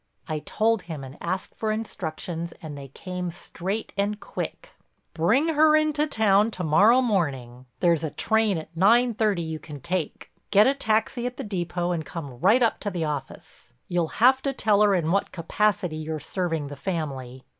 I 0.27 0.39
told 0.39 0.81
him 0.89 1.03
and 1.03 1.15
asked 1.21 1.53
for 1.53 1.71
instructions 1.71 2.53
and 2.59 2.75
they 2.75 2.87
came 2.87 3.29
straight 3.29 3.93
and 3.95 4.19
quick: 4.19 4.71
"Bring 5.13 5.49
her 5.49 5.75
into 5.77 6.07
town 6.07 6.49
to 6.57 6.63
morrow 6.63 7.03
morning. 7.03 7.67
There's 7.81 8.03
a 8.03 8.09
train 8.09 8.57
at 8.57 8.75
nine 8.75 9.13
thirty 9.13 9.43
you 9.43 9.59
can 9.59 9.79
take. 9.79 10.31
Get 10.49 10.65
a 10.65 10.73
taxi 10.73 11.27
at 11.27 11.37
the 11.37 11.43
depot 11.43 11.91
and 11.91 12.03
come 12.03 12.39
right 12.39 12.63
up 12.63 12.79
to 12.79 12.89
the 12.89 13.05
office. 13.05 13.73
You'll 13.87 14.07
have 14.17 14.41
to 14.41 14.53
tell 14.53 14.81
her 14.81 14.95
in 14.95 15.11
what 15.11 15.31
capacity 15.31 15.97
you're 15.97 16.19
serving 16.19 16.69
the 16.69 16.75
family. 16.75 17.43